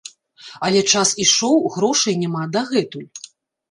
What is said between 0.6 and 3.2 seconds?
Але час ішоў, грошай няма дагэтуль.